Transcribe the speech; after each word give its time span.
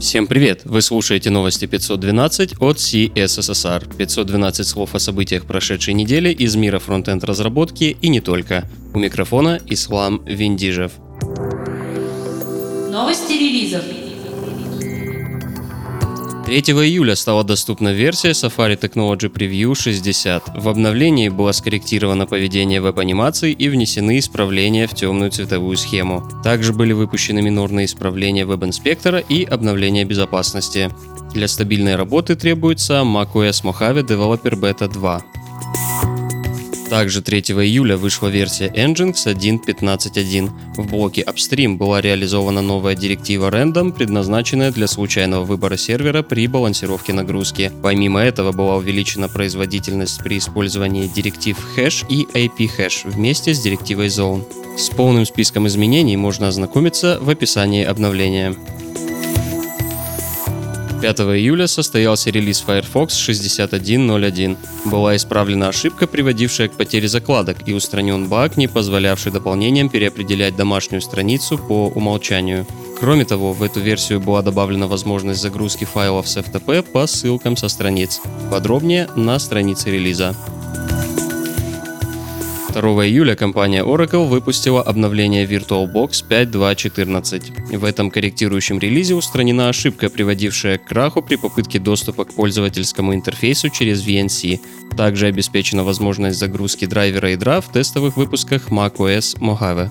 Всем 0.00 0.26
привет! 0.26 0.62
Вы 0.64 0.82
слушаете 0.82 1.30
новости 1.30 1.66
512 1.66 2.54
от 2.60 2.76
CSSR. 2.76 3.96
512 3.96 4.66
слов 4.66 4.94
о 4.94 4.98
событиях 4.98 5.46
прошедшей 5.46 5.94
недели 5.94 6.30
из 6.30 6.56
мира 6.56 6.78
фронтенд 6.78 7.24
разработки 7.24 7.96
и 8.00 8.08
не 8.08 8.20
только. 8.20 8.68
У 8.94 8.98
микрофона 8.98 9.60
Ислам 9.66 10.24
Виндижев. 10.24 10.92
Новости 12.90 13.32
релизов. 13.32 13.84
3 16.52 16.60
июля 16.60 17.16
стала 17.16 17.44
доступна 17.44 17.94
версия 17.94 18.32
Safari 18.32 18.78
Technology 18.78 19.32
Preview 19.32 19.74
60. 19.74 20.42
В 20.54 20.68
обновлении 20.68 21.30
было 21.30 21.52
скорректировано 21.52 22.26
поведение 22.26 22.82
веб-анимаций 22.82 23.52
и 23.52 23.70
внесены 23.70 24.18
исправления 24.18 24.86
в 24.86 24.92
темную 24.94 25.30
цветовую 25.30 25.78
схему. 25.78 26.28
Также 26.44 26.74
были 26.74 26.92
выпущены 26.92 27.40
минорные 27.40 27.86
исправления 27.86 28.44
веб-инспектора 28.44 29.18
и 29.20 29.44
обновления 29.44 30.04
безопасности. 30.04 30.90
Для 31.32 31.48
стабильной 31.48 31.96
работы 31.96 32.36
требуется 32.36 33.00
macOS 33.00 33.62
Mojave 33.64 34.06
Developer 34.06 34.52
Beta 34.52 34.92
2. 34.92 35.41
Также 36.92 37.22
3 37.22 37.40
июля 37.40 37.96
вышла 37.96 38.28
версия 38.28 38.66
Nginx 38.68 39.14
1.15.1. 39.24 40.50
В 40.76 40.90
блоке 40.90 41.22
Upstream 41.22 41.78
была 41.78 42.02
реализована 42.02 42.60
новая 42.60 42.94
директива 42.94 43.48
Random, 43.48 43.92
предназначенная 43.92 44.70
для 44.70 44.86
случайного 44.86 45.46
выбора 45.46 45.78
сервера 45.78 46.22
при 46.22 46.46
балансировке 46.46 47.14
нагрузки. 47.14 47.72
Помимо 47.82 48.20
этого 48.20 48.52
была 48.52 48.76
увеличена 48.76 49.30
производительность 49.30 50.22
при 50.22 50.36
использовании 50.36 51.06
директив 51.06 51.56
Hash 51.78 52.04
и 52.10 52.26
IP 52.26 52.68
Hash 52.76 53.10
вместе 53.10 53.54
с 53.54 53.62
директивой 53.62 54.08
Zone. 54.08 54.44
С 54.76 54.90
полным 54.90 55.24
списком 55.24 55.66
изменений 55.68 56.18
можно 56.18 56.48
ознакомиться 56.48 57.16
в 57.22 57.30
описании 57.30 57.84
обновления. 57.84 58.54
5 61.02 61.18
июля 61.36 61.66
состоялся 61.66 62.30
релиз 62.30 62.62
Firefox 62.64 63.16
6101. 63.16 64.56
Была 64.84 65.16
исправлена 65.16 65.68
ошибка, 65.68 66.06
приводившая 66.06 66.68
к 66.68 66.74
потере 66.74 67.08
закладок, 67.08 67.56
и 67.66 67.72
устранен 67.72 68.28
баг, 68.28 68.56
не 68.56 68.68
позволявший 68.68 69.32
дополнениям 69.32 69.88
переопределять 69.88 70.54
домашнюю 70.54 71.02
страницу 71.02 71.58
по 71.58 71.88
умолчанию. 71.88 72.68
Кроме 73.00 73.24
того, 73.24 73.52
в 73.52 73.64
эту 73.64 73.80
версию 73.80 74.20
была 74.20 74.42
добавлена 74.42 74.86
возможность 74.86 75.42
загрузки 75.42 75.84
файлов 75.84 76.28
с 76.28 76.36
FTP 76.36 76.82
по 76.82 77.08
ссылкам 77.08 77.56
со 77.56 77.66
страниц. 77.66 78.20
Подробнее 78.48 79.08
на 79.16 79.40
странице 79.40 79.90
релиза. 79.90 80.36
2 82.72 83.06
июля 83.06 83.36
компания 83.36 83.82
Oracle 83.82 84.26
выпустила 84.26 84.82
обновление 84.82 85.44
VirtualBox 85.44 86.24
5.2.14. 86.28 87.76
В 87.76 87.84
этом 87.84 88.10
корректирующем 88.10 88.78
релизе 88.78 89.14
устранена 89.14 89.68
ошибка, 89.68 90.08
приводившая 90.08 90.78
к 90.78 90.84
краху 90.84 91.20
при 91.22 91.36
попытке 91.36 91.78
доступа 91.78 92.24
к 92.24 92.32
пользовательскому 92.34 93.14
интерфейсу 93.14 93.68
через 93.68 94.06
VNC. 94.06 94.60
Также 94.96 95.26
обеспечена 95.26 95.84
возможность 95.84 96.38
загрузки 96.38 96.86
драйвера 96.86 97.30
ядра 97.30 97.60
в 97.60 97.70
тестовых 97.70 98.16
выпусках 98.16 98.70
macOS 98.70 99.38
Mojave. 99.38 99.90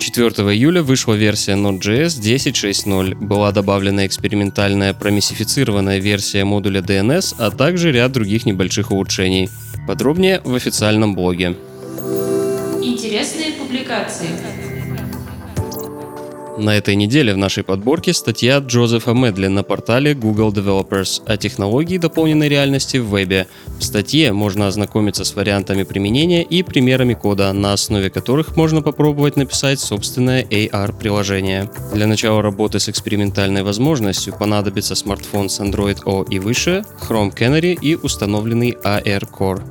4 0.00 0.28
июля 0.54 0.82
вышла 0.82 1.14
версия 1.14 1.52
Node.js 1.52 2.18
10.6.0. 2.18 3.14
Была 3.16 3.52
добавлена 3.52 4.06
экспериментальная 4.06 4.94
промиссифицированная 4.94 5.98
версия 5.98 6.44
модуля 6.44 6.80
DNS, 6.80 7.34
а 7.38 7.50
также 7.50 7.92
ряд 7.92 8.12
других 8.12 8.46
небольших 8.46 8.90
улучшений. 8.90 9.50
Подробнее 9.88 10.42
в 10.44 10.54
официальном 10.54 11.14
блоге. 11.14 11.56
Интересные 12.82 13.52
публикации. 13.52 14.28
На 16.58 16.76
этой 16.76 16.96
неделе 16.96 17.32
в 17.32 17.38
нашей 17.38 17.62
подборке 17.62 18.12
статья 18.12 18.58
Джозефа 18.58 19.12
Медли 19.12 19.46
на 19.46 19.62
портале 19.62 20.14
Google 20.14 20.52
Developers 20.52 21.22
о 21.24 21.36
технологии 21.36 21.98
дополненной 21.98 22.48
реальности 22.48 22.96
в 22.96 23.06
вебе. 23.06 23.46
В 23.78 23.84
статье 23.84 24.32
можно 24.32 24.66
ознакомиться 24.66 25.24
с 25.24 25.36
вариантами 25.36 25.84
применения 25.84 26.42
и 26.42 26.64
примерами 26.64 27.14
кода, 27.14 27.52
на 27.52 27.72
основе 27.72 28.10
которых 28.10 28.56
можно 28.56 28.82
попробовать 28.82 29.36
написать 29.36 29.78
собственное 29.78 30.42
AR-приложение. 30.42 31.70
Для 31.94 32.08
начала 32.08 32.42
работы 32.42 32.80
с 32.80 32.88
экспериментальной 32.88 33.62
возможностью 33.62 34.34
понадобится 34.36 34.96
смартфон 34.96 35.48
с 35.48 35.60
Android 35.60 36.00
O 36.06 36.24
и 36.24 36.40
выше, 36.40 36.84
Chrome 37.00 37.32
Canary 37.32 37.78
и 37.80 37.94
установленный 37.94 38.76
AR 38.82 39.22
Core. 39.30 39.62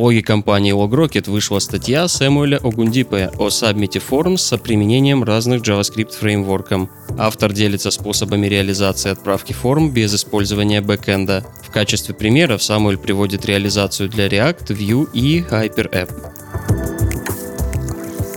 Блоге 0.00 0.22
компании 0.22 0.72
LogRocket 0.72 1.30
вышла 1.30 1.58
статья 1.58 2.08
Сэмуэля 2.08 2.56
Огундипе 2.56 3.30
о 3.36 3.48
Submit 3.48 4.02
Forms 4.08 4.38
с 4.38 4.56
применением 4.56 5.22
разных 5.22 5.60
JavaScript 5.60 6.16
фреймворком. 6.18 6.88
Автор 7.18 7.52
делится 7.52 7.90
способами 7.90 8.46
реализации 8.46 9.10
отправки 9.10 9.52
форм 9.52 9.90
без 9.90 10.14
использования 10.14 10.80
бэкэнда. 10.80 11.44
В 11.62 11.70
качестве 11.70 12.14
примеров 12.14 12.62
Самуэль 12.62 12.96
приводит 12.96 13.44
реализацию 13.44 14.08
для 14.08 14.28
React, 14.28 14.68
Vue 14.68 15.06
и 15.12 15.40
HyperApp. 15.40 16.10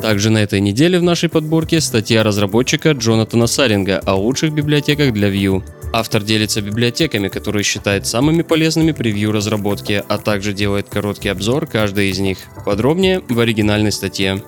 Также 0.01 0.31
на 0.31 0.39
этой 0.39 0.59
неделе 0.59 0.99
в 0.99 1.03
нашей 1.03 1.29
подборке 1.29 1.79
статья 1.79 2.23
разработчика 2.23 2.91
Джонатана 2.91 3.47
Саринга 3.47 4.01
о 4.05 4.15
лучших 4.15 4.51
библиотеках 4.51 5.13
для 5.13 5.29
Vue. 5.29 5.63
Автор 5.95 6.23
делится 6.23 6.59
библиотеками, 6.59 7.27
которые 7.27 7.61
считает 7.63 8.07
самыми 8.07 8.41
полезными 8.41 8.93
превью 8.93 9.31
разработки, 9.31 10.03
а 10.07 10.17
также 10.17 10.51
делает 10.51 10.89
короткий 10.89 11.29
обзор 11.29 11.67
каждой 11.67 12.09
из 12.09 12.17
них. 12.17 12.39
Подробнее 12.65 13.21
в 13.29 13.39
оригинальной 13.39 13.91
статье. 13.91 14.41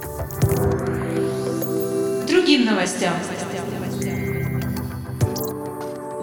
Другим 2.27 2.65
новостям. 2.65 3.13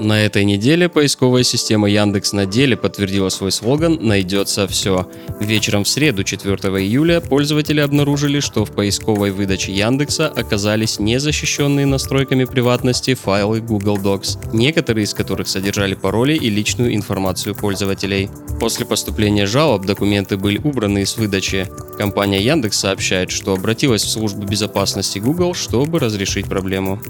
На 0.02 0.20
этой 0.24 0.44
неделе 0.44 0.88
поисковая 0.88 1.44
система 1.44 1.88
Яндекс 1.88 2.32
на 2.32 2.44
деле 2.44 2.76
подтвердила 2.76 3.28
свой 3.28 3.52
слоган 3.52 3.98
«Найдется 4.00 4.66
все». 4.66 5.08
Вечером 5.38 5.84
в 5.84 5.88
среду, 5.88 6.24
4 6.24 6.56
июля, 6.82 7.20
пользователи 7.20 7.78
обнаружили, 7.78 8.40
что 8.40 8.64
в 8.64 8.72
поисковой 8.72 9.30
выдаче 9.30 9.72
Яндекса 9.72 10.26
оказались 10.26 10.98
незащищенные 10.98 11.86
настройками 11.86 12.46
приватности 12.46 13.14
файлы 13.14 13.60
Google 13.60 13.96
Docs, 13.96 14.50
некоторые 14.52 15.04
из 15.04 15.14
которых 15.14 15.46
содержали 15.46 15.94
пароли 15.94 16.32
и 16.32 16.50
личную 16.50 16.96
информацию 16.96 17.54
пользователей. 17.54 18.28
После 18.58 18.84
поступления 18.84 19.46
жалоб 19.46 19.86
документы 19.86 20.36
были 20.36 20.58
убраны 20.58 21.02
из 21.02 21.16
выдачи. 21.16 21.68
Компания 21.96 22.42
Яндекс 22.42 22.80
сообщает, 22.80 23.30
что 23.30 23.54
обратилась 23.54 24.02
в 24.02 24.10
службу 24.10 24.42
безопасности 24.42 25.20
Google, 25.20 25.54
чтобы 25.54 26.00
разрешить 26.00 26.46
проблему. 26.46 27.00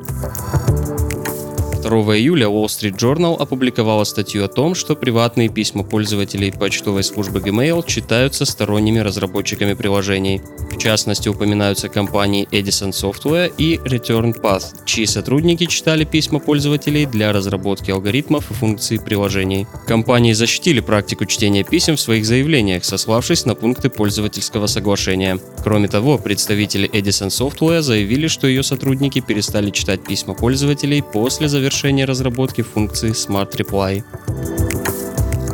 2 1.83 2.17
июля 2.17 2.47
Wall 2.47 2.67
Street 2.67 2.97
Journal 2.97 3.37
опубликовала 3.37 4.05
статью 4.05 4.45
о 4.45 4.49
том, 4.49 4.77
что 4.77 4.95
приватные 4.95 5.49
письма 5.49 5.83
пользователей 5.83 6.53
почтовой 6.53 7.03
службы 7.03 7.41
Gmail 7.41 7.85
читаются 7.85 8.45
сторонними 8.45 9.01
разработчиками 9.01 9.75
приложений. 9.75 10.43
В 10.71 10.79
частности, 10.79 11.29
упоминаются 11.29 11.89
компании 11.89 12.47
Edison 12.53 12.91
Software 12.91 13.53
и 13.59 13.79
Return 13.79 14.41
Path, 14.41 14.85
чьи 14.85 15.07
сотрудники 15.07 15.67
читали 15.67 16.05
письма 16.05 16.39
пользователей 16.39 17.05
для 17.05 17.33
разработки 17.33 17.91
алгоритмов 17.91 18.53
и 18.53 18.55
функций 18.55 19.01
приложений. 19.01 19.67
Компании 19.87 20.35
защитили 20.35 20.79
практику 20.79 21.25
чтения 21.25 21.65
писем 21.65 21.97
в 21.97 22.01
своих 22.01 22.25
заявлениях, 22.25 22.85
сославшись 22.85 23.45
на 23.45 23.57
пункты 23.57 23.91
пользовательского 23.91 24.69
соглашения. 24.69 25.41
Кроме 25.65 25.89
того, 25.89 26.17
представители 26.19 26.89
Edison 26.89 27.29
Software 27.29 27.83
заявили, 27.83 28.29
что 28.29 28.47
ее 28.47 28.63
сотрудники 28.63 29.21
перестали 29.21 29.71
читать 29.71 30.05
письма 30.05 30.35
пользователей 30.35 31.03
после 31.03 31.49
завершения 31.49 31.72
завершения 31.73 32.05
разработки 32.05 32.61
функции 32.61 33.13
Smart 33.13 33.53
Reply. 33.57 34.05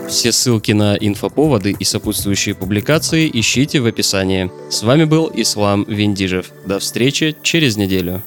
Все 0.09 0.33
ссылки 0.33 0.73
на 0.73 0.97
инфоповоды 0.97 1.77
и 1.79 1.85
сопутствующие 1.85 2.57
публикации 2.57 3.31
ищите 3.33 3.79
в 3.79 3.87
описании. 3.87 4.51
С 4.69 4.83
вами 4.83 5.05
был 5.05 5.31
Ислам 5.33 5.85
Виндижев. 5.85 6.51
До 6.67 6.81
встречи 6.81 7.37
через 7.43 7.77
неделю. 7.77 8.21